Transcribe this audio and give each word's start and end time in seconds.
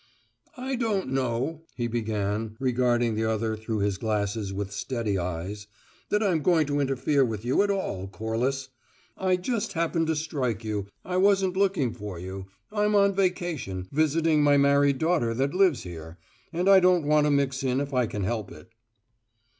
"I 0.57 0.73
don't 0.77 1.09
know," 1.09 1.61
he 1.75 1.85
began, 1.85 2.57
regarding 2.59 3.13
the 3.13 3.25
other 3.25 3.55
through 3.55 3.81
his 3.81 3.99
glasses, 3.99 4.51
with 4.51 4.71
steady 4.71 5.15
eyes, 5.19 5.67
"that 6.09 6.23
I'm 6.23 6.41
going 6.41 6.65
to 6.65 6.79
interfere 6.79 7.23
with 7.23 7.45
you 7.45 7.61
at 7.61 7.69
all, 7.69 8.07
Corliss. 8.07 8.69
I 9.15 9.35
just 9.35 9.73
happened 9.73 10.07
to 10.07 10.15
strike 10.15 10.63
you 10.63 10.87
I 11.05 11.17
wasn't 11.17 11.55
looking 11.55 11.93
for 11.93 12.17
you. 12.17 12.47
I'm 12.71 12.95
on 12.95 13.13
vacation, 13.13 13.87
visiting 13.91 14.41
my 14.41 14.57
married 14.57 14.97
daughter 14.97 15.35
that 15.35 15.53
lives 15.53 15.83
here, 15.83 16.17
and 16.51 16.67
I 16.67 16.79
don't 16.79 17.05
want 17.05 17.27
to 17.27 17.31
mix 17.31 17.61
in 17.61 17.79
if 17.79 17.93
I 17.93 18.07
can 18.07 18.23
help 18.23 18.51
it." 18.51 18.69